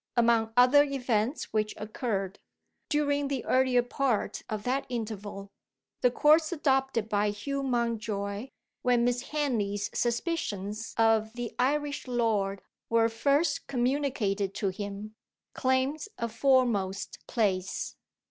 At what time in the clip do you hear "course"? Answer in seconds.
6.09-6.51